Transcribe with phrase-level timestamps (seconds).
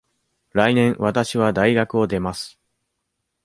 [0.53, 2.59] 来年わたしは大学を出ます。